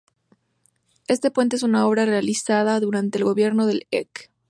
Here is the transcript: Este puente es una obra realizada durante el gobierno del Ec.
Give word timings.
Este 1.07 1.29
puente 1.29 1.57
es 1.57 1.61
una 1.61 1.85
obra 1.85 2.05
realizada 2.07 2.79
durante 2.79 3.19
el 3.19 3.23
gobierno 3.23 3.67
del 3.67 3.85
Ec. 3.91 4.31